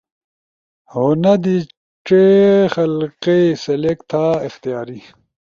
[0.91, 1.57] ہونا دی
[2.05, 2.23] ڇے
[2.73, 4.99] حلقہ ئی سلیکٹ تھا[اختیاری]